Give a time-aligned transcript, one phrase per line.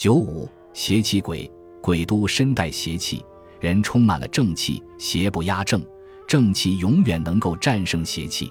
[0.00, 1.52] 九五邪气鬼，
[1.82, 3.22] 鬼都身带邪气，
[3.60, 5.84] 人充满了正气，邪不压正，
[6.26, 8.50] 正气永远能够战胜邪气。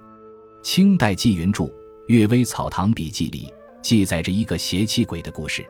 [0.62, 1.64] 清代纪云著
[2.06, 3.52] 《阅微草堂笔记》里
[3.82, 5.66] 记载着一个邪气鬼的故事。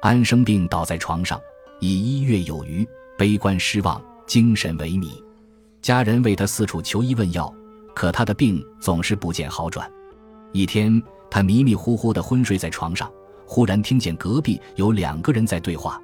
[0.00, 1.38] 安生病倒在床上，
[1.80, 5.10] 已一月有余，悲观失望，精神萎靡。
[5.82, 7.54] 家人为他四处求医问药，
[7.94, 9.86] 可他的病总是不见好转。
[10.52, 13.12] 一天，他迷迷糊糊地昏睡在床上，
[13.52, 16.00] 忽然听见隔壁有两个人在对话。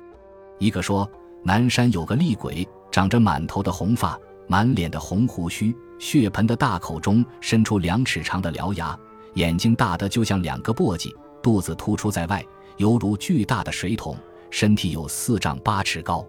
[0.59, 1.09] 一个说
[1.45, 8.99] ：“南山有个厉鬼，长着满头的红发，满脸的红胡须。”血盆的大口中伸出两尺长的獠牙，
[9.35, 12.45] 眼睛大得就像两个簸箕，肚子突出在外，
[12.79, 14.17] 犹如巨大的水桶，
[14.51, 16.27] 身体有四丈八尺高。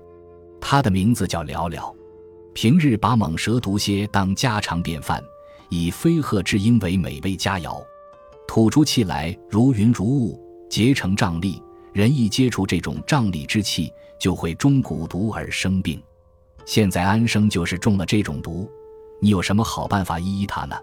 [0.61, 1.91] 他的名字叫寥寥，
[2.53, 5.19] 平日把猛蛇毒蝎当家常便饭，
[5.69, 7.83] 以飞鹤之鹰为美味佳肴，
[8.47, 11.61] 吐出气来如云如雾，结成瘴疠。
[11.93, 15.99] 人一接触这种瘴疠之气，就会中蛊毒而生病。
[16.63, 18.69] 现在安生就是中了这种毒。
[19.19, 20.75] 你有什么好办法医医他呢？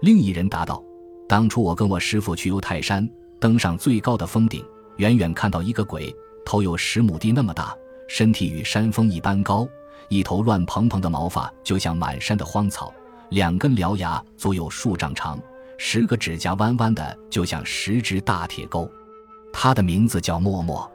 [0.00, 0.80] 另一人答道
[1.28, 3.08] ：“当初我跟我师傅去游泰山，
[3.40, 4.64] 登上最高的峰顶，
[4.98, 9.66] 远远看到一个鬼，头有十亩地那么大，身体与山峰一般高，
[10.08, 12.94] 一头乱蓬蓬的毛发就像满山的荒草，
[13.30, 15.36] 两根獠牙足有数丈长，
[15.78, 18.88] 十个指甲弯弯的就像十只大铁钩。
[19.64, 20.86] 他的名字叫默默，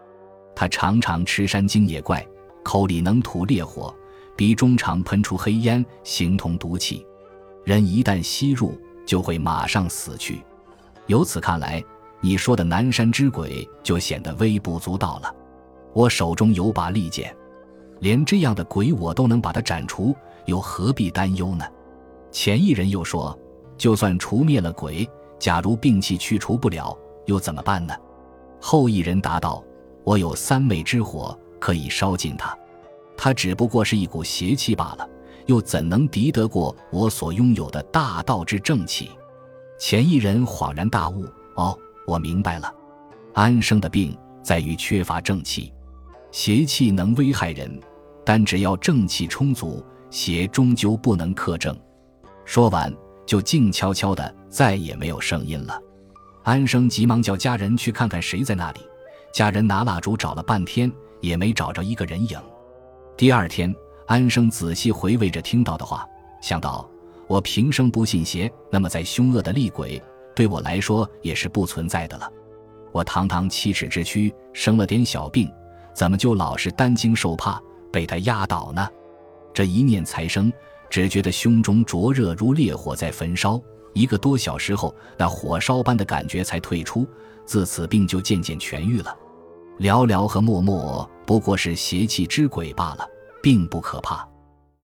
[0.56, 2.24] 他常常吃山精野怪，
[2.64, 3.92] 口里能吐烈火。”
[4.38, 7.04] 鼻中常喷出黑烟，形同毒气，
[7.66, 10.44] 人一旦吸入，就会马上死去。
[11.08, 11.84] 由此看来，
[12.22, 15.34] 你说的南山之鬼就显得微不足道了。
[15.94, 17.36] 我手中有把利剑，
[18.02, 21.66] 连这样的鬼我都能把它斩除，又何必担忧呢？
[22.30, 23.36] 前一人又说，
[23.80, 26.96] 就算除灭了鬼，假如病气去除不了，
[27.26, 27.96] 又怎么办呢？
[28.60, 29.64] 后一人答道
[30.04, 32.58] ：“我有三昧之火，可以烧尽它。”
[33.18, 35.10] 他只不过是一股邪气罢了，
[35.46, 39.12] 又怎能敌得过我所拥有的大道之正气？
[39.78, 41.26] 前一人恍然大悟
[41.56, 42.74] ：“哦，我明白了，
[43.34, 45.74] 安生的病在于缺乏正气，
[46.32, 47.80] 邪气能危害人，
[48.26, 51.78] 但只要正气充足，邪终究不能克正。”
[52.46, 52.94] 说完，
[53.26, 55.80] 就静悄悄的，再也没有声音了。
[56.50, 58.80] 安生急忙叫家人去看看谁在那里，
[59.32, 62.40] 家人拿蜡烛找了半天，也没找着一个人影。
[63.16, 63.72] 第二天，
[64.08, 66.04] 安生仔细回味着听到的话，
[66.42, 66.90] 想到
[67.28, 70.02] 我平生不信邪，那么再凶恶的厉鬼，
[70.36, 72.28] 对我来说也是不存在的了。
[72.92, 75.48] 我堂堂七尺之躯，生了点小病，
[75.94, 77.62] 怎么就老是担惊受怕，
[77.92, 78.90] 被他压倒呢？
[79.54, 80.52] 这一念才生，
[80.90, 83.62] 只觉得胸中灼热如烈火在焚烧，
[83.94, 87.08] 一个多小时后，那火烧般的感觉才退出，
[87.46, 89.16] 自此病就渐渐痊愈了。
[89.80, 93.08] 寥寥和默默不过是邪气之鬼罢了，
[93.42, 94.29] 并不可怕。